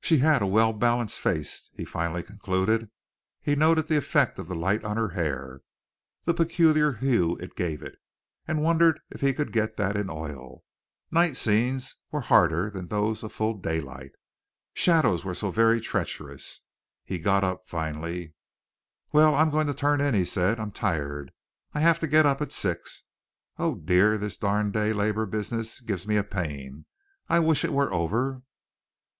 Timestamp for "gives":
25.78-26.08